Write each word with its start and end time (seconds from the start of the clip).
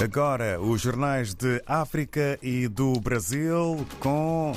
Agora, 0.00 0.60
os 0.60 0.80
jornais 0.80 1.34
de 1.34 1.60
África 1.66 2.38
e 2.40 2.68
do 2.68 3.00
Brasil 3.00 3.84
com 3.98 4.52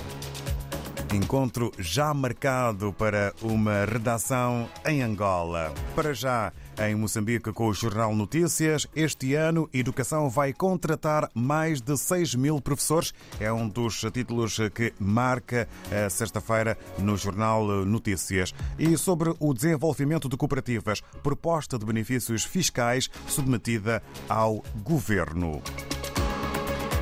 encontro 1.11 1.71
já 1.79 2.13
marcado 2.13 2.93
para 2.93 3.33
uma 3.41 3.83
redação 3.85 4.69
em 4.85 5.01
Angola. 5.01 5.73
Para 5.95 6.13
já, 6.13 6.53
em 6.89 6.95
Moçambique, 6.95 7.51
com 7.51 7.67
o 7.67 7.73
Jornal 7.73 8.15
Notícias, 8.15 8.87
este 8.95 9.35
ano, 9.35 9.69
Educação 9.73 10.29
vai 10.29 10.53
contratar 10.53 11.29
mais 11.33 11.81
de 11.81 11.97
6 11.97 12.35
mil 12.35 12.59
professores. 12.61 13.13
É 13.39 13.51
um 13.51 13.67
dos 13.67 14.01
títulos 14.11 14.57
que 14.73 14.93
marca 14.99 15.67
a 15.91 16.09
sexta-feira 16.09 16.77
no 16.97 17.15
Jornal 17.17 17.85
Notícias. 17.85 18.53
E 18.79 18.97
sobre 18.97 19.33
o 19.39 19.53
desenvolvimento 19.53 20.27
de 20.27 20.37
cooperativas, 20.37 21.01
proposta 21.21 21.77
de 21.77 21.85
benefícios 21.85 22.43
fiscais 22.43 23.09
submetida 23.27 24.01
ao 24.27 24.63
governo. 24.83 25.61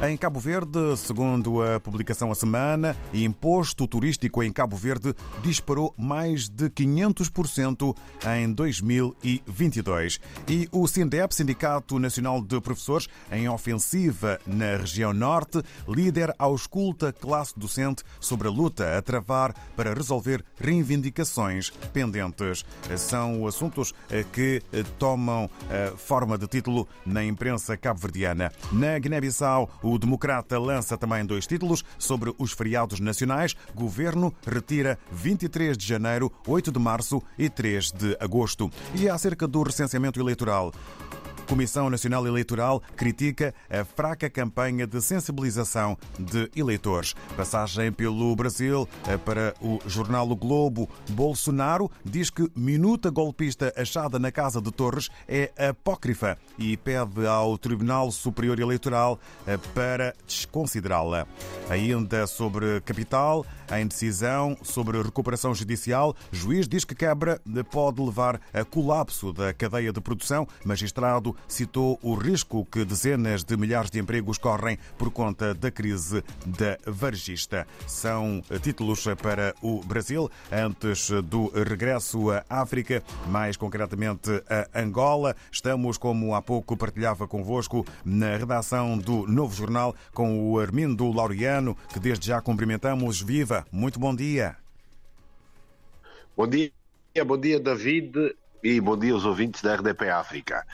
Em 0.01 0.15
Cabo 0.15 0.39
Verde, 0.39 0.95
segundo 0.95 1.61
a 1.61 1.77
publicação 1.77 2.31
A 2.31 2.35
Semana, 2.35 2.95
imposto 3.13 3.85
turístico 3.85 4.41
em 4.41 4.49
Cabo 4.49 4.77
Verde 4.77 5.13
disparou 5.43 5.93
mais 5.97 6.47
de 6.47 6.69
500% 6.69 7.93
em 8.37 8.53
2022. 8.53 10.21
E 10.47 10.69
o 10.71 10.87
SINDEP, 10.87 11.35
Sindicato 11.35 11.99
Nacional 11.99 12.41
de 12.41 12.61
Professores, 12.61 13.09
em 13.29 13.49
ofensiva 13.49 14.39
na 14.47 14.77
região 14.77 15.13
norte, 15.13 15.61
líder 15.85 16.33
ausculta 16.39 17.11
classe 17.11 17.59
docente 17.59 18.01
sobre 18.21 18.47
a 18.47 18.51
luta 18.51 18.97
a 18.97 19.01
travar 19.01 19.53
para 19.75 19.93
resolver 19.93 20.45
reivindicações 20.57 21.71
pendentes. 21.91 22.63
São 22.95 23.45
assuntos 23.45 23.93
que 24.31 24.63
tomam 24.97 25.49
forma 25.97 26.37
de 26.37 26.47
título 26.47 26.87
na 27.05 27.21
imprensa 27.21 27.75
cabo-verdiana. 27.75 28.49
Na 28.71 28.97
Guiné-Bissau, 28.97 29.69
o 29.91 29.97
Democrata 29.97 30.59
lança 30.59 30.97
também 30.97 31.25
dois 31.25 31.47
títulos 31.47 31.83
sobre 31.97 32.33
os 32.37 32.51
feriados 32.51 32.99
nacionais. 32.99 33.55
Governo 33.73 34.33
retira 34.45 34.97
23 35.11 35.77
de 35.77 35.85
janeiro, 35.85 36.31
8 36.47 36.71
de 36.71 36.79
março 36.79 37.21
e 37.37 37.49
3 37.49 37.91
de 37.91 38.17
agosto. 38.19 38.69
E 38.95 39.09
acerca 39.09 39.47
do 39.47 39.63
recenseamento 39.63 40.19
eleitoral. 40.19 40.71
Comissão 41.49 41.89
Nacional 41.89 42.27
Eleitoral 42.27 42.79
critica 42.95 43.55
a 43.67 43.83
fraca 43.83 44.29
campanha 44.29 44.85
de 44.85 45.01
sensibilização 45.01 45.97
de 46.19 46.47
eleitores. 46.55 47.15
Passagem 47.35 47.91
pelo 47.91 48.35
Brasil 48.35 48.87
eh, 49.07 49.17
para 49.17 49.55
o 49.59 49.79
jornal 49.87 50.29
O 50.29 50.35
Globo. 50.35 50.87
Bolsonaro 51.09 51.89
diz 52.05 52.29
que 52.29 52.47
minuta 52.55 53.09
golpista 53.09 53.73
achada 53.75 54.19
na 54.19 54.31
casa 54.31 54.61
de 54.61 54.71
Torres 54.71 55.09
é 55.27 55.51
apócrifa 55.57 56.37
e 56.55 56.77
pede 56.77 57.25
ao 57.25 57.57
Tribunal 57.57 58.11
Superior 58.11 58.59
Eleitoral 58.59 59.19
eh, 59.47 59.57
para 59.73 60.13
desconsiderá-la. 60.27 61.25
Ainda 61.67 62.27
sobre 62.27 62.79
capital, 62.81 63.43
em 63.71 63.87
decisão 63.87 64.57
sobre 64.63 65.01
recuperação 65.01 65.53
judicial, 65.53 66.15
juiz 66.31 66.67
diz 66.67 66.83
que 66.83 66.95
quebra 66.95 67.41
pode 67.71 68.01
levar 68.01 68.39
a 68.53 68.63
colapso 68.63 69.31
da 69.31 69.53
cadeia 69.53 69.91
de 69.91 70.01
produção. 70.01 70.47
Magistrado 70.65 71.35
citou 71.47 71.99
o 72.01 72.15
risco 72.15 72.65
que 72.65 72.83
dezenas 72.83 73.43
de 73.43 73.55
milhares 73.55 73.91
de 73.91 73.99
empregos 73.99 74.37
correm 74.37 74.77
por 74.97 75.11
conta 75.11 75.53
da 75.53 75.69
crise 75.69 76.23
da 76.45 76.77
varejista. 76.85 77.67
São 77.87 78.41
títulos 78.61 79.05
para 79.21 79.53
o 79.61 79.83
Brasil 79.83 80.29
antes 80.51 81.09
do 81.23 81.47
regresso 81.49 82.31
à 82.31 82.43
África, 82.49 83.03
mais 83.27 83.55
concretamente 83.55 84.29
a 84.73 84.79
Angola. 84.79 85.35
Estamos, 85.51 85.97
como 85.97 86.33
há 86.33 86.41
pouco 86.41 86.75
partilhava 86.75 87.27
convosco, 87.27 87.85
na 88.03 88.35
redação 88.37 88.97
do 88.97 89.27
Novo 89.27 89.55
Jornal 89.55 89.95
com 90.13 90.51
o 90.51 90.59
Armindo 90.59 91.11
Laureano, 91.11 91.77
que 91.91 91.99
desde 91.99 92.27
já 92.27 92.41
cumprimentamos. 92.41 93.21
Viva! 93.21 93.58
Muito 93.71 93.99
bom 93.99 94.15
dia! 94.15 94.57
Bom 96.35 96.47
dia, 96.47 96.71
bom 97.25 97.37
dia 97.37 97.59
David 97.59 98.35
e 98.63 98.79
bom 98.79 98.97
dia 98.97 99.13
aos 99.13 99.25
ouvintes 99.25 99.61
da 99.61 99.75
RDP 99.75 100.09
África. 100.09 100.65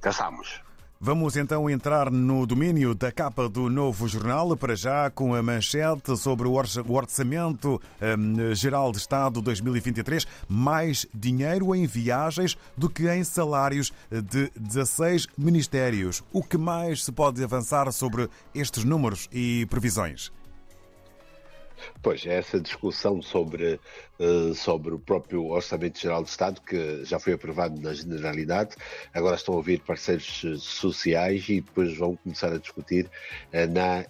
Caçamos. 0.00 0.62
Vamos 1.02 1.34
então 1.34 1.70
entrar 1.70 2.10
no 2.10 2.44
domínio 2.46 2.94
da 2.94 3.10
capa 3.10 3.48
do 3.48 3.70
novo 3.70 4.06
jornal, 4.06 4.54
para 4.54 4.76
já 4.76 5.10
com 5.10 5.34
a 5.34 5.42
manchete 5.42 6.14
sobre 6.14 6.46
o 6.46 6.52
Orçamento 6.52 7.80
um, 8.18 8.54
Geral 8.54 8.92
de 8.92 8.98
Estado 8.98 9.40
2023. 9.40 10.26
Mais 10.46 11.06
dinheiro 11.14 11.74
em 11.74 11.86
viagens 11.86 12.54
do 12.76 12.90
que 12.90 13.08
em 13.08 13.24
salários 13.24 13.92
de 14.10 14.50
16 14.54 15.26
ministérios. 15.38 16.22
O 16.32 16.42
que 16.42 16.58
mais 16.58 17.02
se 17.02 17.12
pode 17.12 17.42
avançar 17.42 17.90
sobre 17.92 18.28
estes 18.54 18.84
números 18.84 19.26
e 19.32 19.64
previsões? 19.70 20.30
Pois, 22.02 22.24
é 22.26 22.38
essa 22.38 22.60
discussão 22.60 23.20
sobre, 23.22 23.78
uh, 24.18 24.54
sobre 24.54 24.94
o 24.94 24.98
próprio 24.98 25.46
Orçamento 25.46 25.98
Geral 25.98 26.22
do 26.22 26.28
Estado, 26.28 26.60
que 26.60 27.04
já 27.04 27.18
foi 27.18 27.34
aprovado 27.34 27.80
na 27.80 27.92
Generalidade, 27.92 28.76
agora 29.12 29.36
estão 29.36 29.54
a 29.54 29.56
ouvir 29.58 29.80
parceiros 29.80 30.42
eh, 30.44 30.54
sociais 30.58 31.48
e 31.48 31.60
depois 31.60 31.96
vão 31.96 32.16
começar 32.16 32.52
a 32.52 32.58
discutir 32.58 33.06
uh, 33.06 33.72
na 33.72 34.04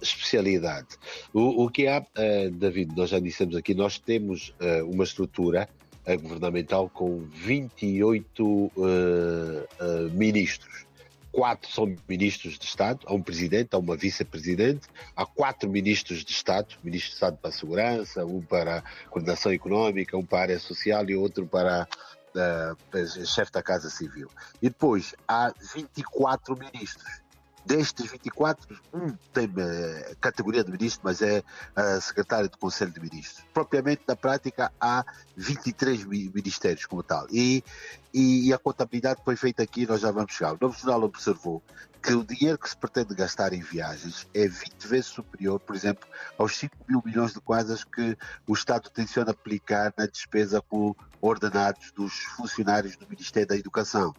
especialidade. 0.00 0.88
O, 1.32 1.64
o, 1.64 1.70
que 1.70 1.86
há, 1.86 2.04
David, 2.52 2.94
nós 2.96 3.10
já 3.10 3.18
dissemos 3.18 3.56
aqui, 3.56 3.74
nós 3.74 3.98
temos 3.98 4.54
uma 4.86 5.04
estrutura 5.04 5.68
governamental 6.22 6.88
com 6.88 7.20
28 7.32 8.72
ministros 10.12 10.86
quatro 11.36 11.70
são 11.70 11.94
ministros 12.08 12.58
de 12.58 12.64
Estado, 12.64 13.00
há 13.06 13.12
um 13.12 13.20
presidente, 13.20 13.68
há 13.72 13.78
uma 13.78 13.94
vice-presidente, 13.94 14.88
há 15.14 15.26
quatro 15.26 15.68
ministros 15.68 16.24
de 16.24 16.32
Estado, 16.32 16.74
ministro 16.82 17.10
de 17.10 17.14
Estado 17.14 17.36
para 17.36 17.50
a 17.50 17.52
Segurança, 17.52 18.24
um 18.24 18.40
para 18.40 18.78
a 18.78 19.10
Coordenação 19.10 19.52
Económica, 19.52 20.16
um 20.16 20.24
para 20.24 20.38
a 20.38 20.42
área 20.42 20.58
social 20.58 21.06
e 21.10 21.14
outro 21.14 21.46
para 21.46 21.86
uh, 22.34 23.26
chefe 23.26 23.52
da 23.52 23.62
Casa 23.62 23.90
Civil. 23.90 24.30
E 24.62 24.70
depois 24.70 25.14
há 25.28 25.52
24 25.74 26.56
ministros 26.56 27.25
Destes 27.66 28.08
24, 28.12 28.80
um 28.94 29.08
tem 29.32 29.46
uh, 29.46 30.16
categoria 30.20 30.62
de 30.62 30.70
ministro, 30.70 31.00
mas 31.02 31.20
é 31.20 31.40
uh, 31.76 32.00
secretário 32.00 32.48
do 32.48 32.56
Conselho 32.56 32.92
de 32.92 33.00
Ministros. 33.00 33.44
Propriamente, 33.52 34.02
na 34.06 34.14
prática, 34.14 34.72
há 34.80 35.04
23 35.36 36.04
ministérios 36.04 36.86
como 36.86 37.02
tal. 37.02 37.26
E, 37.28 37.64
e, 38.14 38.46
e, 38.46 38.52
a 38.52 38.58
contabilidade 38.58 39.20
foi 39.24 39.34
feita 39.34 39.64
aqui, 39.64 39.84
nós 39.84 40.00
já 40.00 40.12
vamos 40.12 40.32
chegar. 40.32 40.52
O 40.52 40.58
Novo 40.60 40.78
Jornal 40.78 41.02
observou 41.02 41.60
que 42.00 42.12
o 42.14 42.22
dinheiro 42.22 42.56
que 42.56 42.70
se 42.70 42.76
pretende 42.76 43.16
gastar 43.16 43.52
em 43.52 43.60
viagens 43.60 44.28
é 44.32 44.46
20 44.46 44.86
vezes 44.86 45.06
superior, 45.06 45.58
por 45.58 45.74
exemplo, 45.74 46.08
aos 46.38 46.54
5 46.56 46.72
mil 46.88 47.02
milhões 47.04 47.32
de 47.32 47.40
kwanzas 47.40 47.82
que 47.82 48.16
o 48.46 48.54
Estado 48.54 48.88
tenciona 48.90 49.32
aplicar 49.32 49.92
na 49.98 50.06
despesa 50.06 50.62
com 50.62 50.94
ordenados 51.20 51.90
dos 51.90 52.12
funcionários 52.36 52.96
do 52.96 53.08
Ministério 53.08 53.48
da 53.48 53.56
Educação 53.56 54.14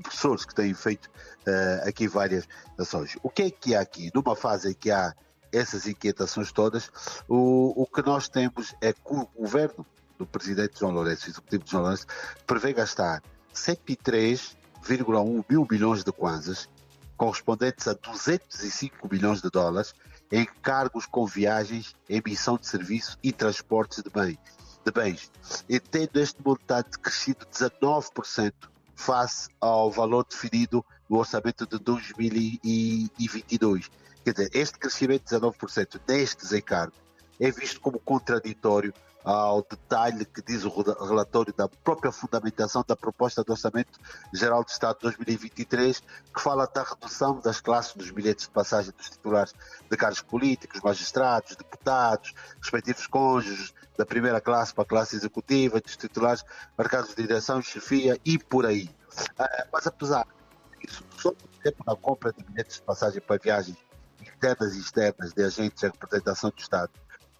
professores 0.00 0.44
que 0.44 0.54
têm 0.54 0.72
feito 0.74 1.06
uh, 1.06 1.88
aqui 1.88 2.06
várias 2.08 2.48
ações. 2.78 3.16
O 3.22 3.28
que 3.28 3.42
é 3.42 3.50
que 3.50 3.74
há 3.74 3.80
aqui? 3.80 4.10
Numa 4.14 4.36
fase 4.36 4.70
em 4.70 4.74
que 4.74 4.90
há 4.90 5.14
essas 5.52 5.86
inquietações 5.86 6.50
todas, 6.50 6.90
o, 7.28 7.82
o 7.82 7.86
que 7.86 8.02
nós 8.02 8.28
temos 8.28 8.74
é 8.80 8.92
que 8.92 9.00
o 9.04 9.26
governo 9.36 9.86
do 10.18 10.26
presidente 10.26 10.80
João 10.80 10.92
Lourenço, 10.92 11.28
executivo 11.28 11.64
de 11.64 11.70
João 11.70 11.82
Lourenço, 11.82 12.06
prevê 12.46 12.72
gastar 12.72 13.22
103,1 13.54 15.44
mil 15.48 15.66
milhões 15.70 16.02
de 16.02 16.12
kwanzas, 16.12 16.68
correspondentes 17.16 17.86
a 17.86 17.92
205 17.92 19.08
milhões 19.10 19.42
de 19.42 19.50
dólares, 19.50 19.94
em 20.30 20.46
cargos 20.62 21.04
com 21.06 21.26
viagens, 21.26 21.94
emissão 22.08 22.56
de 22.56 22.66
serviço 22.66 23.18
e 23.22 23.32
transportes 23.32 24.02
de 24.02 24.10
bens. 24.10 24.38
De 24.84 24.90
bens. 24.90 25.30
E 25.68 25.78
tendo 25.78 26.18
este 26.18 26.42
montante 26.44 26.98
crescido 26.98 27.46
19% 27.46 28.52
face 29.02 29.50
ao 29.60 29.90
valor 29.90 30.24
definido 30.24 30.82
no 31.10 31.18
orçamento 31.18 31.66
de 31.66 31.76
2022. 31.78 33.90
Quer 34.24 34.32
dizer, 34.32 34.50
este 34.54 34.78
crescimento 34.78 35.28
de 35.28 35.36
19% 35.36 36.00
destes 36.06 36.52
encargos 36.52 36.96
é 37.40 37.50
visto 37.50 37.80
como 37.80 37.98
contraditório 37.98 38.94
ao 39.24 39.62
detalhe 39.62 40.24
que 40.24 40.42
diz 40.42 40.64
o 40.64 40.70
relatório 40.70 41.52
da 41.52 41.68
própria 41.68 42.10
fundamentação 42.10 42.84
da 42.86 42.96
proposta 42.96 43.44
de 43.44 43.50
Orçamento 43.50 43.98
Geral 44.32 44.64
do 44.64 44.68
Estado 44.68 44.98
2023, 45.02 46.00
que 46.00 46.40
fala 46.40 46.66
da 46.66 46.82
redução 46.82 47.40
das 47.40 47.60
classes 47.60 47.94
dos 47.94 48.10
bilhetes 48.10 48.46
de 48.46 48.50
passagem 48.50 48.92
dos 48.96 49.10
titulares 49.10 49.54
de 49.90 49.96
cargos 49.96 50.22
políticos, 50.22 50.80
magistrados, 50.80 51.56
deputados, 51.56 52.34
respectivos 52.60 53.06
cônjuges, 53.06 53.72
da 53.96 54.06
primeira 54.06 54.40
classe 54.40 54.74
para 54.74 54.84
a 54.84 54.86
classe 54.86 55.16
executiva, 55.16 55.80
dos 55.80 55.96
titulares 55.96 56.44
marcados 56.76 57.14
de 57.14 57.22
direção 57.22 57.60
chefia 57.62 58.18
e 58.24 58.38
por 58.38 58.66
aí. 58.66 58.90
Ah, 59.38 59.66
mas 59.72 59.86
apesar 59.86 60.26
disso, 60.80 61.04
sobre 61.18 61.44
o 61.44 61.62
tempo 61.62 61.84
na 61.86 61.94
compra 61.94 62.32
de 62.32 62.42
bilhetes 62.42 62.76
de 62.76 62.82
passagem 62.82 63.20
para 63.20 63.38
viagens 63.38 63.76
internas 64.20 64.74
e 64.74 64.80
externas 64.80 65.32
de 65.32 65.44
agentes 65.44 65.80
de 65.80 65.86
representação 65.86 66.50
do 66.50 66.58
Estado, 66.58 66.90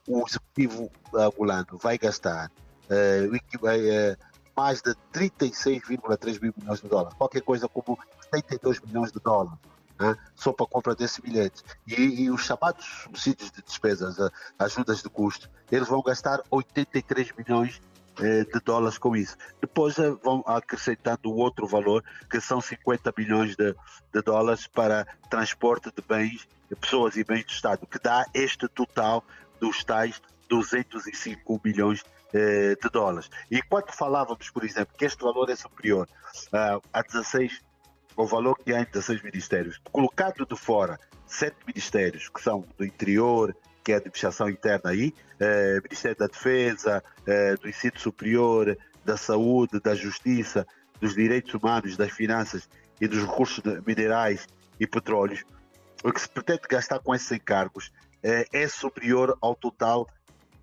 o 0.08 0.26
executivo 0.26 0.90
angolano 1.14 1.78
vai 1.80 1.96
gastar 1.98 2.50
uh, 2.90 4.16
mais 4.56 4.82
de 4.82 4.94
36,3 5.12 6.40
mil 6.40 6.54
milhões 6.56 6.80
de 6.80 6.88
dólares, 6.88 7.16
qualquer 7.16 7.42
coisa 7.42 7.68
como 7.68 7.98
72 8.32 8.80
milhões 8.80 9.12
de 9.12 9.20
dólares. 9.20 9.58
né, 9.98 10.16
só 10.34 10.52
para 10.52 10.66
a 10.66 10.68
compra 10.68 10.94
desse 10.94 11.22
bilhete. 11.22 11.62
E, 11.86 12.24
e, 12.24 12.30
os 12.30 12.44
chamados 12.44 12.84
subsídios 13.04 13.50
de 13.50 13.62
despesas, 13.62 14.16
ajudas 14.58 15.02
de 15.02 15.08
custo, 15.08 15.48
eles 15.70 15.88
vão 15.88 16.02
gastar 16.02 16.40
83 16.50 17.32
milhões 17.36 17.80
eh, 18.18 18.44
de 18.44 18.60
dólares 18.60 18.98
com 18.98 19.16
isso. 19.16 19.36
Depois 19.60 19.96
vão 20.22 20.44
acrescentando 20.46 21.34
outro 21.34 21.66
valor, 21.66 22.04
que 22.28 22.40
são 22.40 22.60
50 22.60 23.12
milhões 23.16 23.56
de, 23.56 23.74
de 24.12 24.22
dólares 24.22 24.66
para 24.66 25.06
transporte 25.30 25.90
de 25.94 26.02
bens, 26.06 26.46
pessoas 26.80 27.16
e 27.16 27.24
bens 27.24 27.44
do 27.44 27.50
Estado, 27.50 27.86
que 27.86 27.98
dá 27.98 28.26
este 28.34 28.68
total 28.68 29.24
dos 29.62 29.84
tais 29.84 30.20
205 30.48 31.60
milhões 31.64 32.02
eh, 32.34 32.74
de 32.82 32.90
dólares. 32.90 33.30
E 33.48 33.62
quando 33.62 33.92
falávamos, 33.92 34.50
por 34.50 34.64
exemplo, 34.64 34.92
que 34.98 35.04
este 35.04 35.22
valor 35.22 35.48
é 35.48 35.54
superior 35.54 36.08
uh, 36.52 36.82
a 36.92 37.02
16, 37.02 37.60
o 38.16 38.26
valor 38.26 38.58
que 38.58 38.74
há 38.74 38.80
em 38.80 38.84
16 38.84 39.22
ministérios, 39.22 39.80
colocado 39.92 40.44
de 40.44 40.56
fora 40.56 40.98
sete 41.28 41.56
ministérios 41.64 42.28
que 42.28 42.42
são 42.42 42.64
do 42.76 42.84
interior, 42.84 43.56
que 43.84 43.92
é 43.92 43.94
a 43.94 43.98
administração 43.98 44.50
interna 44.50 44.90
aí, 44.90 45.14
eh, 45.40 45.80
Ministério 45.82 46.16
da 46.18 46.26
Defesa, 46.26 47.02
eh, 47.26 47.56
do 47.56 47.68
Ensino 47.68 47.98
Superior, 47.98 48.76
da 49.04 49.16
Saúde, 49.16 49.80
da 49.80 49.94
Justiça, 49.94 50.66
dos 51.00 51.14
Direitos 51.14 51.54
Humanos, 51.54 51.96
das 51.96 52.12
Finanças 52.12 52.68
e 53.00 53.08
dos 53.08 53.22
Recursos 53.22 53.62
Minerais 53.86 54.46
e 54.78 54.86
Petróleos, 54.86 55.42
o 56.04 56.12
que 56.12 56.20
se 56.20 56.28
pretende 56.28 56.62
gastar 56.68 56.98
com 56.98 57.14
esses 57.14 57.32
encargos 57.32 57.90
é 58.22 58.68
superior 58.68 59.36
ao 59.40 59.54
total 59.54 60.08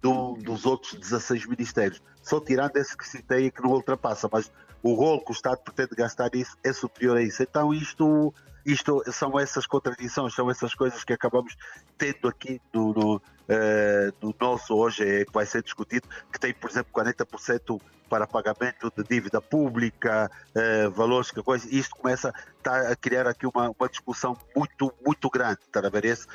do, 0.02 0.34
dos 0.36 0.66
outros 0.66 0.94
16 0.94 1.46
ministérios. 1.46 2.02
Só 2.24 2.40
tirando 2.40 2.78
esse 2.78 2.96
que 2.96 3.08
citei 3.08 3.52
que 3.52 3.62
não 3.62 3.72
ultrapassa, 3.72 4.30
mas 4.32 4.52
o 4.82 4.94
rol 4.94 5.24
que 5.24 5.32
o 5.32 5.34
Estado 5.34 5.60
pretende 5.64 5.96
gastar 5.96 6.34
isso 6.34 6.58
é 6.64 6.72
superior 6.74 7.18
a 7.18 7.22
isso. 7.22 7.44
Então 7.44 7.74
isto, 7.74 8.34
isto 8.66 9.04
são 9.12 9.40
essas 9.40 9.68
contradições, 9.68 10.34
são 10.34 10.50
essas 10.50 10.74
coisas 10.74 11.04
que 11.04 11.14
acabamos 11.14 11.56
tendo 11.98 12.28
aqui 12.28 12.62
no, 12.74 12.94
no, 12.94 13.16
uh, 13.16 14.14
no 14.22 14.34
nosso 14.40 14.76
hoje, 14.76 15.04
é, 15.04 15.26
que 15.26 15.34
vai 15.34 15.46
ser 15.46 15.62
discutido, 15.64 16.08
que 16.32 16.40
tem, 16.40 16.54
por 16.54 16.70
exemplo, 16.70 16.92
40% 16.94 17.82
para 18.10 18.26
pagamento 18.26 18.92
de 18.98 19.04
dívida 19.04 19.40
pública, 19.40 20.32
uh, 20.56 20.90
valores 20.92 21.30
que 21.30 21.44
coisa, 21.44 21.68
isto 21.70 21.96
começa 21.96 22.34
tá, 22.64 22.92
a 22.92 22.96
criar 22.96 23.28
aqui 23.28 23.46
uma, 23.46 23.70
uma 23.70 23.88
discussão 23.88 24.36
muito, 24.56 24.92
muito 25.06 25.30
grande, 25.30 25.60
está 25.62 25.86
a 25.86 25.90
ver? 25.90 26.06
Esse, 26.06 26.28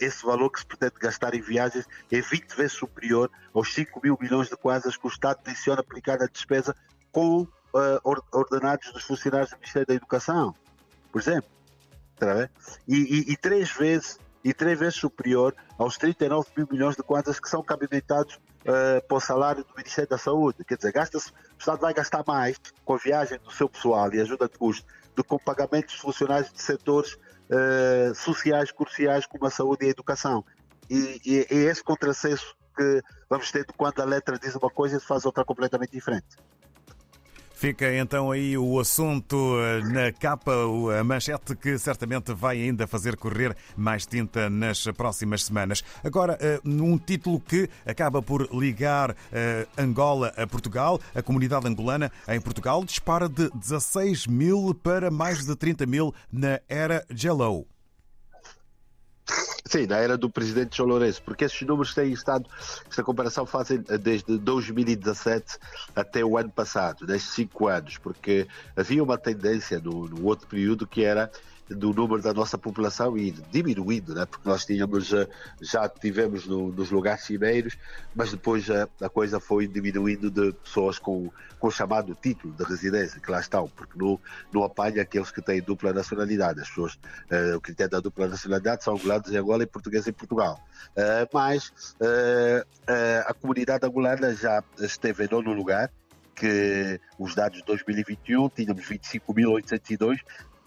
esse 0.00 0.24
valor 0.24 0.50
que 0.50 0.58
se 0.58 0.66
pretende 0.66 0.94
gastar 0.98 1.34
em 1.34 1.40
viagens 1.40 1.86
é 2.10 2.20
20 2.20 2.56
vezes 2.56 2.72
superior 2.72 3.30
aos 3.54 3.72
5 3.72 4.00
mil 4.02 4.18
milhões 4.20 4.48
de 4.48 4.56
quasas 4.56 4.96
que 4.96 5.06
o 5.06 5.10
Estado 5.10 5.40
tenciona 5.42 5.80
aplicar 5.80 6.18
na 6.18 6.26
despesa 6.26 6.74
com 7.12 7.46
ordenados 8.32 8.92
dos 8.92 9.04
funcionários 9.04 9.50
do 9.50 9.56
Ministério 9.56 9.86
da 9.86 9.94
Educação, 9.94 10.54
por 11.12 11.20
exemplo. 11.20 11.50
E, 12.86 12.96
e, 12.96 13.32
e, 13.32 13.36
três 13.36 13.70
vezes 13.70 14.18
e 14.44 14.52
três 14.54 14.78
vezes 14.78 14.94
superior 14.94 15.54
aos 15.78 15.96
39 15.96 16.48
mil 16.56 16.68
milhões 16.70 16.96
de 16.96 17.02
quantas 17.02 17.38
que 17.38 17.48
são 17.48 17.62
cabimentados 17.62 18.36
uh, 18.36 19.06
para 19.06 19.16
o 19.16 19.20
salário 19.20 19.64
do 19.64 19.74
Ministério 19.76 20.08
da 20.08 20.18
Saúde. 20.18 20.64
Quer 20.64 20.76
dizer, 20.76 20.92
gasta 20.92 21.18
o 21.18 21.20
Estado 21.58 21.80
vai 21.80 21.92
gastar 21.92 22.24
mais 22.26 22.58
com 22.84 22.94
a 22.94 22.98
viagem 22.98 23.38
do 23.38 23.50
seu 23.50 23.68
pessoal 23.68 24.12
e 24.14 24.20
ajuda 24.20 24.48
de 24.48 24.58
custo 24.58 24.86
do 25.14 25.22
que 25.22 25.28
com 25.28 25.38
pagamentos 25.38 25.94
funcionários 25.94 26.52
de 26.52 26.62
setores 26.62 27.14
uh, 27.14 28.14
sociais 28.14 28.70
cruciais 28.72 29.26
como 29.26 29.46
a 29.46 29.50
saúde 29.50 29.84
e 29.84 29.88
a 29.88 29.90
educação. 29.90 30.44
E, 30.88 31.20
e, 31.24 31.46
e 31.50 31.66
é 31.66 31.70
esse 31.70 31.82
contrassenso 31.82 32.56
que 32.76 33.02
vamos 33.28 33.50
ter 33.50 33.66
quando 33.76 34.00
a 34.00 34.04
letra 34.04 34.38
diz 34.38 34.54
uma 34.54 34.70
coisa 34.70 34.96
e 34.96 35.00
faz 35.00 35.24
outra 35.24 35.44
completamente 35.44 35.92
diferente. 35.92 36.36
Fica 37.60 37.94
então 37.94 38.30
aí 38.30 38.56
o 38.56 38.80
assunto 38.80 39.36
eh, 39.60 39.82
na 39.82 40.10
capa, 40.10 40.50
a 40.98 41.04
manchete 41.04 41.54
que 41.54 41.76
certamente 41.76 42.32
vai 42.32 42.56
ainda 42.56 42.86
fazer 42.86 43.18
correr 43.18 43.54
mais 43.76 44.06
tinta 44.06 44.48
nas 44.48 44.84
próximas 44.96 45.44
semanas. 45.44 45.84
Agora, 46.02 46.38
eh, 46.40 46.58
num 46.64 46.96
título 46.96 47.38
que 47.38 47.68
acaba 47.84 48.22
por 48.22 48.48
ligar 48.50 49.14
eh, 49.30 49.66
Angola 49.76 50.32
a 50.38 50.46
Portugal, 50.46 50.98
a 51.14 51.20
comunidade 51.20 51.68
angolana 51.68 52.10
em 52.28 52.40
Portugal 52.40 52.82
dispara 52.82 53.28
de 53.28 53.50
16 53.50 54.26
mil 54.26 54.74
para 54.74 55.10
mais 55.10 55.44
de 55.44 55.54
30 55.54 55.84
mil 55.84 56.14
na 56.32 56.60
era 56.66 57.04
Jello. 57.10 57.66
Sim, 59.66 59.86
na 59.86 59.98
era 59.98 60.18
do 60.18 60.28
presidente 60.28 60.76
João 60.76 60.88
Lourenço, 60.88 61.22
porque 61.22 61.44
esses 61.44 61.60
números 61.62 61.94
têm 61.94 62.12
estado, 62.12 62.48
esta 62.88 63.04
comparação 63.04 63.46
fazem 63.46 63.78
desde 64.00 64.36
2017 64.38 65.58
até 65.94 66.24
o 66.24 66.36
ano 66.36 66.50
passado, 66.50 67.06
desde 67.06 67.28
cinco 67.28 67.68
anos, 67.68 67.96
porque 67.98 68.48
havia 68.76 69.02
uma 69.02 69.16
tendência 69.16 69.78
no, 69.78 70.08
no 70.08 70.24
outro 70.24 70.48
período 70.48 70.86
que 70.86 71.04
era 71.04 71.30
do 71.70 71.92
número 71.92 72.20
da 72.20 72.34
nossa 72.34 72.58
população 72.58 73.16
ir 73.16 73.32
diminuindo, 73.50 74.14
né? 74.14 74.26
porque 74.26 74.48
nós 74.48 74.64
tínhamos, 74.64 75.12
eh, 75.12 75.28
já 75.60 75.88
tivemos 75.88 76.46
no, 76.46 76.72
nos 76.72 76.90
lugares 76.90 77.24
cimeiros, 77.24 77.78
mas 78.14 78.32
depois 78.32 78.68
a, 78.70 78.88
a, 79.00 79.08
coisa 79.08 79.38
foi 79.38 79.68
diminuindo 79.68 80.30
de 80.30 80.52
pessoas 80.52 80.98
com, 80.98 81.30
com 81.58 81.68
o 81.68 81.70
chamado 81.70 82.16
título 82.20 82.52
de 82.54 82.64
residência, 82.64 83.20
que 83.20 83.30
lá 83.30 83.40
estão, 83.40 83.68
porque 83.68 83.96
não, 83.96 84.18
não 84.52 84.64
apanha 84.64 85.02
aqueles 85.02 85.30
que 85.30 85.40
têm 85.40 85.62
dupla 85.62 85.92
nacionalidade. 85.92 86.60
As 86.60 86.68
pessoas, 86.68 86.94
uh, 86.94 87.56
o 87.56 87.60
critério 87.60 87.92
da 87.92 88.00
dupla 88.00 88.26
nacionalidade 88.26 88.82
são 88.82 88.94
angolanos 88.94 89.30
em 89.30 89.36
Angola 89.36 89.62
e 89.62 89.66
portugueses 89.66 90.08
em 90.08 90.12
Portugal. 90.12 90.60
Uh, 90.96 91.28
mas 91.32 91.68
uh, 92.00 92.66
a 93.26 93.34
comunidade 93.34 93.86
angolana 93.86 94.34
já 94.34 94.62
esteve 94.80 95.24
em 95.24 95.28
nono 95.30 95.52
lugar, 95.52 95.90
que 96.34 96.98
os 97.18 97.34
dados 97.34 97.58
de 97.58 97.64
2021 97.66 98.48
tínhamos 98.48 98.82
25.802 98.86 100.20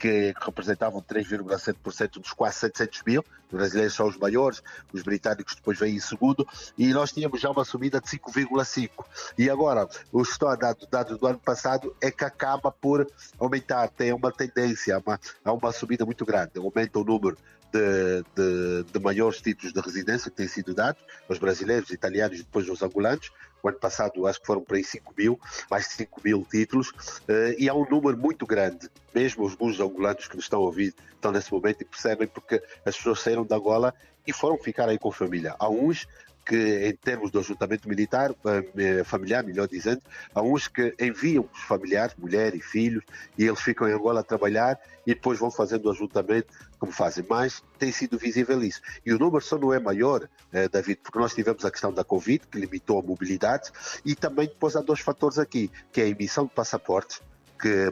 que 0.03 0.33
representavam 0.37 1.01
3,7% 1.01 2.19
dos 2.19 2.33
quase 2.33 2.57
700 2.57 3.03
mil. 3.07 3.23
Os 3.49 3.57
brasileiros 3.57 3.93
são 3.93 4.05
os 4.05 4.17
maiores, 4.17 4.61
os 4.91 5.01
britânicos 5.01 5.55
depois 5.55 5.79
vêm 5.79 5.95
em 5.95 5.99
segundo, 5.99 6.45
e 6.77 6.91
nós 6.91 7.13
tínhamos 7.13 7.39
já 7.39 7.49
uma 7.49 7.63
subida 7.63 8.01
de 8.01 8.07
5,5%. 8.07 8.89
E 9.37 9.49
agora, 9.49 9.87
o 10.11 10.21
história 10.21 10.75
dado, 10.91 11.17
do 11.17 11.25
ano 11.25 11.39
passado 11.39 11.95
é 12.01 12.11
que 12.11 12.25
acaba 12.25 12.69
por 12.69 13.09
aumentar, 13.39 13.87
tem 13.87 14.11
uma 14.11 14.29
tendência 14.29 14.97
a 14.97 14.99
uma, 14.99 15.53
uma 15.53 15.71
subida 15.71 16.05
muito 16.05 16.25
grande. 16.25 16.51
Aumenta 16.57 16.99
o 16.99 17.05
número 17.05 17.37
de, 17.71 18.23
de, 18.35 18.91
de, 18.91 18.99
maiores 18.99 19.39
títulos 19.39 19.71
de 19.71 19.79
residência 19.79 20.29
que 20.29 20.35
têm 20.35 20.49
sido 20.49 20.73
dados 20.73 21.01
aos 21.29 21.39
brasileiros, 21.39 21.91
italianos 21.91 22.39
e 22.39 22.43
depois 22.43 22.67
aos 22.67 22.83
angolanos, 22.83 23.31
o 23.63 23.69
ano 23.69 23.79
passado 23.79 24.27
acho 24.27 24.41
que 24.41 24.45
foram 24.45 24.61
para 24.61 24.75
aí 24.75 24.83
5 24.83 25.13
mil, 25.17 25.39
mais 25.71 25.87
de 25.87 25.93
5 25.93 26.21
mil 26.23 26.45
títulos, 26.51 26.89
uh, 26.89 27.55
e 27.57 27.69
há 27.69 27.73
um 27.73 27.89
número 27.89 28.17
muito 28.17 28.45
grande. 28.45 28.89
Mesmo 29.15 29.45
os 29.45 29.55
bons 29.55 29.79
angolanos 29.79 30.27
que 30.27 30.35
nos 30.35 30.45
estão 30.45 30.59
a 30.59 30.65
ouvir 30.65 30.93
estão 31.13 31.31
nesse 31.31 31.51
momento 31.51 31.81
e 31.81 31.85
percebem 31.85 32.27
porque 32.27 32.61
as 32.85 32.97
pessoas 32.97 33.21
saíram 33.21 33.45
da 33.45 33.55
Angola 33.55 33.93
e 34.27 34.33
foram 34.33 34.57
ficar 34.57 34.89
aí 34.89 34.99
com 34.99 35.11
família. 35.11 35.55
Há 35.57 35.69
uns 35.69 36.07
que, 36.45 36.87
em 36.87 36.95
termos 36.95 37.31
do 37.31 37.39
ajuntamento 37.39 37.87
militar, 37.87 38.33
eh, 38.77 39.03
familiar, 39.03 39.43
melhor 39.43 39.67
dizendo, 39.67 40.01
há 40.33 40.41
uns 40.41 40.67
que 40.67 40.93
enviam 40.99 41.49
os 41.53 41.61
familiares, 41.61 42.15
mulher 42.17 42.53
e 42.55 42.59
filhos, 42.59 43.03
e 43.37 43.45
eles 43.45 43.61
ficam 43.61 43.87
em 43.87 43.93
Angola 43.93 44.19
a 44.19 44.23
trabalhar 44.23 44.79
e 45.05 45.13
depois 45.13 45.39
vão 45.39 45.49
fazendo 45.49 45.85
o 45.85 45.91
ajuntamento 45.91 46.53
como 46.77 46.91
fazem. 46.91 47.25
Mas 47.29 47.63
tem 47.77 47.91
sido 47.91 48.17
visível 48.17 48.61
isso. 48.63 48.81
E 49.05 49.13
o 49.13 49.19
número 49.19 49.43
só 49.43 49.57
não 49.57 49.73
é 49.73 49.79
maior, 49.79 50.27
eh, 50.51 50.67
David, 50.67 50.99
porque 51.01 51.19
nós 51.19 51.33
tivemos 51.33 51.63
a 51.65 51.71
questão 51.71 51.93
da 51.93 52.03
Covid, 52.03 52.45
que 52.47 52.59
limitou 52.59 52.99
a 52.99 53.03
mobilidade, 53.03 53.71
e 54.05 54.15
também 54.15 54.47
depois 54.47 54.75
há 54.75 54.81
dois 54.81 54.99
fatores 54.99 55.39
aqui, 55.39 55.71
que 55.91 56.01
é 56.01 56.05
a 56.05 56.07
emissão 56.07 56.45
de 56.45 56.53
passaportes, 56.53 57.21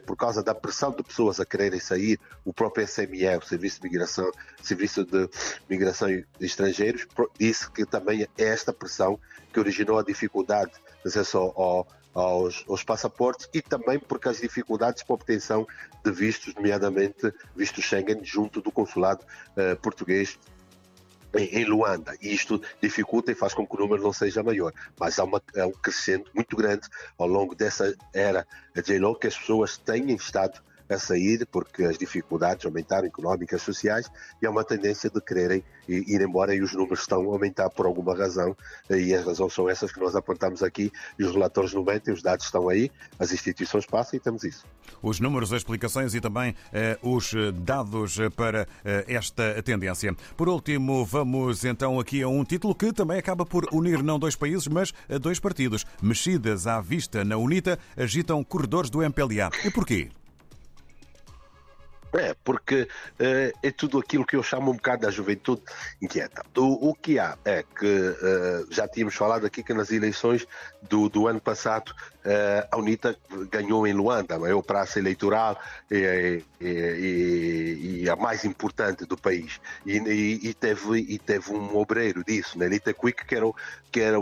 por 0.05 0.15
causa 0.15 0.43
da 0.43 0.53
pressão 0.53 0.91
de 0.91 1.03
pessoas 1.03 1.39
a 1.39 1.45
quererem 1.45 1.79
sair, 1.79 2.19
o 2.43 2.53
próprio 2.53 2.87
SME, 2.87 3.25
o 3.37 3.41
Serviço 3.41 3.81
de 3.81 3.89
Migração, 3.89 4.31
Serviço 4.61 5.05
de 5.05 5.29
Migração 5.69 6.07
de 6.07 6.25
Estrangeiros, 6.39 7.07
disse 7.39 7.69
que 7.71 7.85
também 7.85 8.23
é 8.23 8.43
esta 8.43 8.73
pressão 8.73 9.19
que 9.51 9.59
originou 9.59 9.99
a 9.99 10.03
dificuldade 10.03 10.71
de 11.03 11.07
acesso 11.07 11.37
ao, 11.37 11.87
aos, 12.13 12.65
aos, 12.67 12.83
passaportes 12.83 13.49
e 13.53 13.61
também 13.61 13.99
porque 13.99 14.29
as 14.29 14.39
dificuldades 14.39 15.03
para 15.03 15.15
obtenção 15.15 15.67
de 16.03 16.11
vistos, 16.11 16.53
nomeadamente 16.55 17.33
vistos 17.55 17.83
Schengen, 17.85 18.23
junto 18.23 18.61
do 18.61 18.71
consulado 18.71 19.25
uh, 19.57 19.75
português 19.81 20.37
em, 21.35 21.65
Luanda. 21.65 22.15
E 22.21 22.33
isto 22.33 22.61
dificulta 22.81 23.31
e 23.31 23.35
faz 23.35 23.53
com 23.53 23.65
que 23.65 23.75
o 23.75 23.79
número 23.79 24.03
não 24.03 24.13
seja 24.13 24.43
maior. 24.43 24.73
Mas 24.99 25.19
há, 25.19 25.23
uma, 25.23 25.41
há 25.55 25.65
um 25.65 25.71
crescente 25.71 26.29
muito 26.33 26.55
grande 26.55 26.87
ao 27.17 27.27
longo 27.27 27.55
dessa 27.55 27.95
era 28.13 28.45
de 28.75 28.97
lo 28.97 29.15
que 29.15 29.27
as 29.27 29.37
pessoas 29.37 29.77
têm 29.77 30.13
estado 30.15 30.61
a 30.91 30.99
sair 30.99 31.47
porque 31.49 31.83
as 31.83 31.97
dificuldades 31.97 32.65
aumentaram 32.65 33.07
económicas, 33.07 33.61
sociais 33.61 34.11
e 34.41 34.45
há 34.45 34.49
uma 34.51 34.63
tendência 34.63 35.09
de 35.09 35.21
quererem 35.21 35.63
ir 35.87 36.21
embora 36.21 36.53
e 36.53 36.61
os 36.61 36.73
números 36.73 37.01
estão 37.01 37.21
a 37.29 37.33
aumentar 37.33 37.69
por 37.69 37.85
alguma 37.85 38.15
razão 38.15 38.55
e 38.89 39.13
as 39.13 39.25
razões 39.25 39.53
são 39.53 39.69
essas 39.69 39.91
que 39.91 39.99
nós 39.99 40.15
apontamos 40.15 40.61
aqui 40.61 40.91
e 41.17 41.23
os 41.23 41.33
relatores 41.33 41.73
não 41.73 41.83
mentem, 41.83 42.13
os 42.13 42.21
dados 42.21 42.45
estão 42.45 42.69
aí, 42.69 42.91
as 43.17 43.31
instituições 43.31 43.85
passam 43.85 44.17
e 44.17 44.19
temos 44.19 44.43
isso. 44.43 44.65
Os 45.01 45.19
números, 45.19 45.51
as 45.53 45.61
explicações 45.61 46.13
e 46.13 46.21
também 46.21 46.55
eh, 46.73 46.97
os 47.01 47.33
dados 47.63 48.17
para 48.35 48.67
eh, 48.83 49.05
esta 49.07 49.61
tendência. 49.63 50.15
Por 50.35 50.49
último, 50.49 51.05
vamos 51.05 51.63
então 51.63 51.99
aqui 51.99 52.21
a 52.21 52.27
um 52.27 52.43
título 52.43 52.75
que 52.75 52.91
também 52.91 53.17
acaba 53.17 53.45
por 53.45 53.65
unir 53.71 54.03
não 54.03 54.19
dois 54.19 54.35
países, 54.35 54.67
mas 54.67 54.93
dois 55.21 55.39
partidos. 55.39 55.85
Mexidas 56.01 56.67
à 56.67 56.81
vista 56.81 57.23
na 57.23 57.37
UNITA 57.37 57.79
agitam 57.95 58.43
corredores 58.43 58.89
do 58.89 59.01
MPLA. 59.01 59.49
E 59.63 59.71
porquê? 59.71 60.09
É, 62.13 62.35
porque 62.43 62.81
uh, 62.83 63.57
é 63.63 63.71
tudo 63.71 63.97
aquilo 63.97 64.25
que 64.25 64.35
eu 64.35 64.43
chamo 64.43 64.71
um 64.71 64.75
bocado 64.75 65.03
da 65.03 65.11
juventude 65.11 65.61
inquieta. 66.01 66.43
O, 66.57 66.89
o 66.89 66.93
que 66.93 67.17
há 67.17 67.37
é 67.45 67.63
que 67.63 67.85
uh, 67.85 68.67
já 68.69 68.85
tínhamos 68.87 69.15
falado 69.15 69.45
aqui 69.45 69.63
que 69.63 69.73
nas 69.73 69.91
eleições 69.91 70.45
do, 70.81 71.07
do 71.07 71.27
ano 71.27 71.39
passado 71.39 71.89
uh, 71.89 72.67
a 72.69 72.77
UNITA 72.77 73.15
ganhou 73.49 73.87
em 73.87 73.93
Luanda, 73.93 74.35
a 74.35 74.39
maior 74.39 74.61
praça 74.61 74.99
eleitoral 74.99 75.57
e, 75.89 76.43
e, 76.59 76.67
e, 76.67 78.01
e, 78.03 78.09
a 78.09 78.15
mais 78.17 78.43
importante 78.43 79.05
do 79.05 79.15
país. 79.15 79.61
E, 79.85 80.53
teve, 80.53 80.99
e 80.99 81.17
teve 81.17 81.53
um 81.53 81.77
obreiro 81.77 82.25
disso, 82.25 82.59
Nelita 82.59 82.93
Quick, 82.93 83.25
que, 83.25 83.35
era, 83.35 83.45
que, 83.89 83.99
era, 84.01 84.17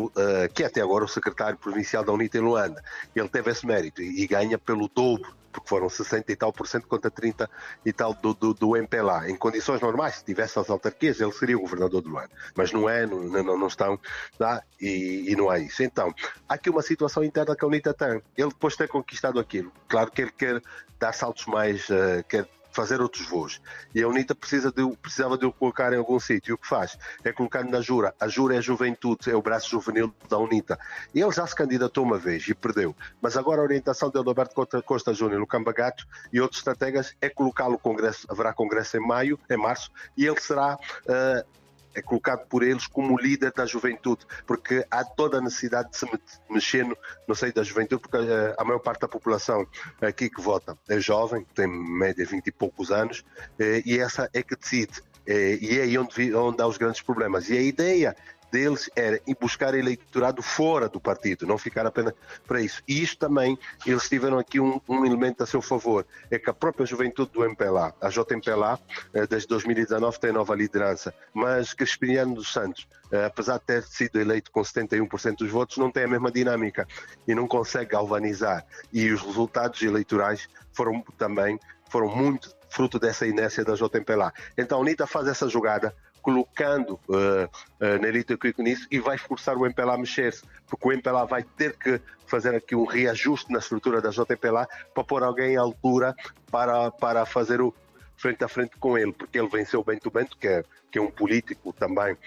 que 0.53 0.63
é 0.63 0.67
até 0.67 0.81
agora 0.81 1.05
o 1.05 1.07
secretário 1.07 1.57
provincial 1.57 2.03
da 2.03 2.11
UNITA 2.11 2.37
em 2.37 2.41
Luanda. 2.41 2.83
Ele 3.15 3.29
teve 3.29 3.49
esse 3.49 3.65
mérito 3.65 4.01
e 4.01 4.27
ganha 4.27 4.59
pelo 4.59 4.87
dobro 4.87 5.38
porque 5.51 5.67
foram 5.67 5.89
60 5.89 6.31
e 6.31 6.35
tal 6.35 6.53
por 6.53 6.67
cento 6.67 6.87
contra 6.87 7.09
30 7.09 7.49
e 7.85 7.93
tal 7.93 8.13
do, 8.13 8.33
do, 8.33 8.53
do 8.53 8.77
MPLA. 8.77 9.29
Em 9.29 9.35
condições 9.35 9.81
normais, 9.81 10.15
se 10.15 10.25
tivesse 10.25 10.59
as 10.59 10.69
autarquias, 10.69 11.19
ele 11.19 11.31
seria 11.31 11.57
o 11.57 11.61
governador 11.61 12.01
do 12.01 12.09
Luanda. 12.09 12.29
Mas 12.55 12.71
não 12.71 12.89
é, 12.89 13.05
não, 13.05 13.23
não, 13.23 13.57
não 13.57 13.67
estão, 13.67 13.99
tá? 14.37 14.63
e, 14.79 15.25
e, 15.31 15.35
não 15.35 15.51
é 15.51 15.59
isso. 15.59 15.83
Então, 15.83 16.13
há 16.47 16.53
aqui 16.53 16.69
uma 16.69 16.81
situação 16.81 17.23
interna 17.23 17.55
que 17.55 17.63
a 17.63 17.67
UNITA 17.67 17.93
tem. 17.93 18.21
Ele 18.37 18.49
depois 18.49 18.73
de 18.73 18.79
ter 18.79 18.87
conquistado 18.87 19.39
aquilo, 19.39 19.71
claro 19.87 20.11
que 20.11 20.21
ele 20.21 20.31
quer 20.31 20.61
dar 20.99 21.13
saltos 21.13 21.45
mais, 21.45 21.89
uh, 21.89 22.23
quer 22.27 22.47
fazer 22.79 23.01
outros 23.01 23.27
voos. 23.27 23.61
E 23.93 24.01
a 24.01 24.07
UNITA 24.07 24.33
precisa 24.33 24.71
de, 24.71 24.89
precisava 25.01 25.37
de 25.37 25.45
o 25.45 25.51
colocar 25.51 25.91
em 25.91 25.97
algum 25.97 26.17
sítio. 26.17 26.51
E 26.51 26.53
o 26.53 26.57
que 26.57 26.67
faz 26.67 26.97
é 27.25 27.33
colocar 27.33 27.63
na 27.65 27.81
Jura. 27.81 28.15
A 28.17 28.27
Jura 28.29 28.55
é 28.55 28.59
a 28.59 28.61
juventude, 28.61 29.29
é 29.29 29.35
o 29.35 29.41
braço 29.41 29.69
juvenil 29.69 30.13
da 30.29 30.37
UNITA. 30.37 30.79
E 31.13 31.19
ele 31.19 31.31
já 31.31 31.45
se 31.45 31.53
candidatou 31.53 32.05
uma 32.05 32.17
vez 32.17 32.47
e 32.47 32.53
perdeu. 32.53 32.95
Mas 33.21 33.35
agora 33.35 33.59
a 33.59 33.65
orientação 33.65 34.09
de 34.09 34.17
Alberto 34.17 34.55
Costa 34.85 35.13
Júnior, 35.13 35.41
no 35.41 35.47
Cambagato 35.47 36.07
e 36.31 36.39
outros 36.39 36.59
estrategas 36.59 37.13
é 37.19 37.27
colocá-lo 37.27 37.77
congresso, 37.77 38.25
haverá 38.29 38.53
congresso 38.53 38.95
em 38.95 39.05
maio, 39.05 39.37
em 39.49 39.57
março, 39.57 39.91
e 40.15 40.25
ele 40.25 40.39
será 40.39 40.75
uh, 40.75 41.59
é 41.99 42.01
colocado 42.01 42.47
por 42.47 42.63
eles 42.63 42.87
como 42.87 43.19
líder 43.19 43.51
da 43.53 43.65
juventude, 43.65 44.25
porque 44.45 44.85
há 44.89 45.03
toda 45.03 45.37
a 45.37 45.41
necessidade 45.41 45.91
de 45.91 45.97
se 45.97 46.07
mexer 46.49 46.85
no, 46.85 46.97
no 47.27 47.35
seio 47.35 47.53
da 47.53 47.63
juventude, 47.63 48.01
porque 48.01 48.17
a, 48.17 48.21
eh, 48.21 48.55
a, 48.57 48.63
maior 48.63 48.79
parte 48.79 49.01
da 49.01 49.07
população 49.07 49.67
aqui 50.01 50.29
que 50.29 50.41
vota 50.41 50.77
é 50.87 50.99
jovem, 50.99 51.45
tem 51.53 51.67
média 51.67 52.25
20 52.25 52.47
e 52.47 52.51
poucos 52.51 52.91
anos, 52.91 53.23
eh, 53.59 53.81
e 53.85 53.99
essa 53.99 54.29
é 54.33 54.41
que 54.41 54.55
decide. 54.55 55.01
Eh, 55.27 55.59
e 55.61 55.79
é 55.79 55.83
aí 55.83 55.97
onde, 55.97 56.33
onde 56.33 56.61
há 56.61 56.67
os 56.67 56.77
grandes 56.77 57.01
problemas. 57.01 57.49
E 57.49 57.57
a 57.57 57.61
ideia 57.61 58.15
deles 58.51 58.89
era 58.95 59.19
ir 59.25 59.37
buscar 59.39 59.73
eleitorado 59.73 60.41
fora 60.41 60.89
do 60.89 60.99
partido, 60.99 61.45
não 61.45 61.57
ficar 61.57 61.85
apenas 61.85 62.13
para 62.47 62.61
isso. 62.61 62.81
E 62.87 63.01
isto 63.01 63.17
também, 63.17 63.57
eles 63.85 64.07
tiveram 64.07 64.37
aqui 64.37 64.59
um, 64.59 64.79
um 64.87 65.05
elemento 65.05 65.43
a 65.43 65.45
seu 65.45 65.61
favor, 65.61 66.05
é 66.29 66.37
que 66.37 66.49
a 66.49 66.53
própria 66.53 66.85
juventude 66.85 67.31
do 67.31 67.43
MPLA, 67.43 67.93
a 68.01 68.09
JMPLA, 68.09 68.79
eh, 69.13 69.27
desde 69.27 69.47
2019 69.47 70.19
tem 70.19 70.31
nova 70.31 70.55
liderança, 70.55 71.13
mas 71.33 71.73
Crispiniano 71.73 72.35
dos 72.35 72.51
Santos, 72.51 72.87
eh, 73.11 73.25
apesar 73.25 73.57
de 73.59 73.65
ter 73.65 73.83
sido 73.83 74.19
eleito 74.19 74.51
com 74.51 74.61
71% 74.61 75.37
dos 75.37 75.51
votos, 75.51 75.77
não 75.77 75.91
tem 75.91 76.03
a 76.03 76.07
mesma 76.07 76.31
dinâmica 76.31 76.87
e 77.27 77.33
não 77.33 77.47
consegue 77.47 77.91
galvanizar. 77.91 78.65
E 78.91 79.11
os 79.11 79.21
resultados 79.21 79.81
eleitorais 79.81 80.47
foram 80.73 81.03
também 81.17 81.59
foram 81.89 82.07
muito 82.07 82.55
fruto 82.69 82.99
dessa 82.99 83.25
inércia 83.25 83.65
da 83.65 83.73
JMPLA. 83.73 84.31
Então 84.57 84.77
a 84.77 84.81
UNITA 84.81 85.07
faz 85.07 85.27
essa 85.27 85.49
jogada 85.49 85.93
colocando 86.21 86.99
uh, 87.07 87.45
uh, 87.45 88.01
Nelita 88.01 88.37
Quico 88.37 88.61
nisso 88.61 88.87
e 88.91 88.99
vai 88.99 89.17
forçar 89.17 89.57
o 89.57 89.65
MPLA 89.65 89.95
a 89.95 89.97
mexer-se, 89.97 90.43
porque 90.67 90.87
o 90.87 90.91
MPLA 90.91 91.25
vai 91.25 91.43
ter 91.43 91.75
que 91.77 91.99
fazer 92.25 92.55
aqui 92.55 92.75
um 92.75 92.85
reajuste 92.85 93.51
na 93.51 93.59
estrutura 93.59 94.01
da 94.01 94.09
JPLA 94.09 94.67
para 94.93 95.03
pôr 95.03 95.23
alguém 95.23 95.57
à 95.57 95.61
altura 95.61 96.15
para, 96.51 96.91
para 96.91 97.25
fazer 97.25 97.61
o 97.61 97.73
frente 98.15 98.43
a 98.43 98.47
frente 98.47 98.75
com 98.77 98.97
ele, 98.97 99.13
porque 99.13 99.39
ele 99.39 99.47
venceu 99.47 99.79
o 99.79 99.83
Bento 99.83 100.11
Bento, 100.11 100.37
que 100.37 100.47
é, 100.47 100.63
que 100.91 100.99
é 100.99 101.01
um 101.01 101.09
político 101.09 101.71
também 101.73 102.17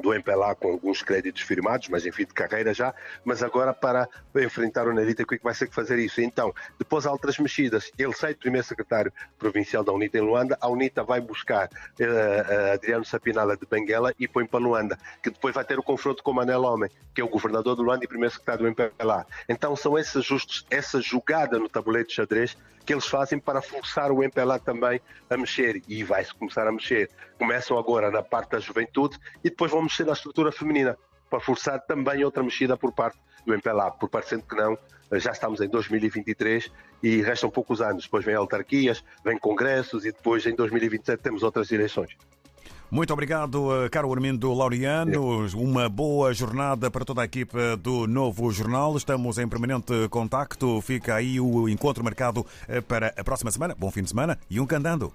do 0.00 0.14
MPLA 0.14 0.54
com 0.54 0.70
alguns 0.72 1.02
créditos 1.02 1.42
firmados, 1.42 1.88
mas 1.88 2.06
enfim, 2.06 2.24
de 2.24 2.34
carreira 2.34 2.72
já, 2.72 2.94
mas 3.24 3.42
agora 3.42 3.72
para 3.72 4.08
enfrentar 4.36 4.86
o 4.86 4.94
Narita, 4.94 5.22
o 5.22 5.26
que 5.26 5.38
vai 5.42 5.54
ser 5.54 5.68
que 5.68 5.74
fazer 5.74 5.98
isso? 5.98 6.20
Então, 6.20 6.54
depois 6.78 7.06
há 7.06 7.12
outras 7.12 7.38
mexidas. 7.38 7.90
Ele 7.98 8.12
sai 8.12 8.34
de 8.34 8.40
primeiro 8.40 8.66
secretário 8.66 9.12
provincial 9.38 9.84
da 9.84 9.92
UNITA 9.92 10.18
em 10.18 10.22
Luanda, 10.22 10.58
a 10.60 10.68
UNITA 10.68 11.02
vai 11.02 11.20
buscar 11.20 11.68
uh, 11.68 12.72
Adriano 12.74 13.04
Sapinala 13.04 13.56
de 13.56 13.66
Benguela 13.66 14.12
e 14.18 14.28
põe 14.28 14.46
para 14.46 14.60
Luanda, 14.60 14.98
que 15.22 15.30
depois 15.30 15.54
vai 15.54 15.64
ter 15.64 15.78
o 15.78 15.82
confronto 15.82 16.22
com 16.22 16.32
Manel 16.32 16.62
Homem, 16.62 16.90
que 17.14 17.20
é 17.20 17.24
o 17.24 17.28
governador 17.28 17.76
do 17.76 17.82
Luanda 17.82 18.04
e 18.04 18.08
primeiro 18.08 18.32
secretário 18.32 18.62
do 18.62 18.68
MPLA. 18.68 19.26
Então 19.48 19.74
são 19.76 19.98
esses 19.98 20.16
ajustes, 20.16 20.64
essa 20.70 21.00
jogada 21.00 21.58
no 21.58 21.68
tabuleiro 21.68 22.08
de 22.08 22.14
xadrez 22.14 22.56
que 22.86 22.94
eles 22.94 23.06
fazem 23.06 23.38
para 23.38 23.60
forçar 23.60 24.12
o 24.12 24.22
MPLA 24.22 24.60
também 24.60 25.00
a 25.28 25.36
mexer, 25.36 25.82
e 25.88 26.04
vai-se 26.04 26.32
começar 26.32 26.68
a 26.68 26.72
mexer. 26.72 27.10
Começam 27.36 27.76
agora 27.76 28.12
na 28.12 28.22
parte 28.22 28.52
da 28.52 28.60
juventude 28.60 29.18
e 29.42 29.50
depois 29.50 29.72
vão 29.72 29.82
mexer 29.86 30.04
na 30.04 30.12
estrutura 30.12 30.52
feminina, 30.52 30.96
para 31.30 31.40
forçar 31.40 31.80
também 31.86 32.24
outra 32.24 32.42
mexida 32.42 32.76
por 32.76 32.92
parte 32.92 33.18
do 33.44 33.54
MPLA, 33.54 33.90
por 33.92 34.08
parecendo 34.08 34.42
que 34.42 34.56
não, 34.56 34.76
já 35.12 35.30
estamos 35.30 35.60
em 35.60 35.68
2023 35.68 36.70
e 37.02 37.22
restam 37.22 37.48
poucos 37.48 37.80
anos. 37.80 38.04
Depois 38.04 38.24
vem 38.24 38.34
autarquias, 38.34 39.04
vem 39.24 39.38
congressos 39.38 40.04
e 40.04 40.12
depois 40.12 40.44
em 40.46 40.54
2027 40.54 41.22
temos 41.22 41.42
outras 41.42 41.70
eleições. 41.70 42.16
Muito 42.88 43.12
obrigado, 43.12 43.84
eh, 43.84 43.88
caro 43.88 44.12
Armindo 44.12 44.52
Laureano. 44.52 45.44
Uma 45.56 45.88
boa 45.88 46.32
jornada 46.32 46.88
para 46.88 47.04
toda 47.04 47.22
a 47.22 47.24
equipa 47.24 47.76
do 47.76 48.06
Novo 48.06 48.50
Jornal. 48.52 48.96
Estamos 48.96 49.38
em 49.38 49.48
permanente 49.48 50.08
contacto. 50.08 50.80
Fica 50.82 51.16
aí 51.16 51.40
o 51.40 51.68
encontro 51.68 52.04
marcado 52.04 52.46
eh, 52.68 52.80
para 52.80 53.12
a 53.16 53.24
próxima 53.24 53.50
semana. 53.50 53.74
Bom 53.76 53.90
fim 53.90 54.02
de 54.02 54.10
semana 54.10 54.38
e. 54.48 54.60
Um 54.60 54.66
candando, 54.66 55.12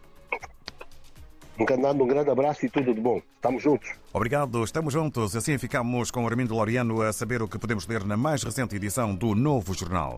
um 2.03 2.07
grande 2.07 2.29
abraço 2.29 2.65
e 2.65 2.69
tudo 2.69 2.93
de 2.93 2.99
bom. 2.99 3.21
Estamos 3.35 3.63
juntos. 3.63 3.89
Obrigado, 4.13 4.63
estamos 4.63 4.93
juntos. 4.93 5.35
Assim 5.35 5.57
ficamos 5.57 6.11
com 6.11 6.27
Armindo 6.27 6.55
Laureano 6.55 7.01
a 7.01 7.13
saber 7.13 7.41
o 7.41 7.47
que 7.47 7.59
podemos 7.59 7.87
ler 7.87 8.03
na 8.03 8.17
mais 8.17 8.43
recente 8.43 8.75
edição 8.75 9.15
do 9.15 9.35
Novo 9.35 9.73
Jornal. 9.73 10.17